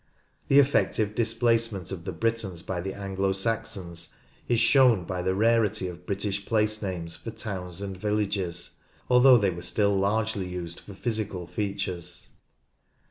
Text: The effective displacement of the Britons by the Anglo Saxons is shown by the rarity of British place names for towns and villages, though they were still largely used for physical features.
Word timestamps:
The 0.47 0.57
effective 0.57 1.13
displacement 1.13 1.91
of 1.91 2.05
the 2.05 2.11
Britons 2.11 2.63
by 2.63 2.81
the 2.81 2.95
Anglo 2.95 3.33
Saxons 3.33 4.09
is 4.49 4.59
shown 4.59 5.03
by 5.03 5.21
the 5.21 5.35
rarity 5.35 5.87
of 5.87 6.07
British 6.07 6.43
place 6.43 6.81
names 6.81 7.15
for 7.17 7.29
towns 7.29 7.81
and 7.81 7.95
villages, 7.95 8.71
though 9.09 9.37
they 9.37 9.51
were 9.51 9.61
still 9.61 9.95
largely 9.95 10.47
used 10.47 10.79
for 10.79 10.95
physical 10.95 11.45
features. 11.45 12.29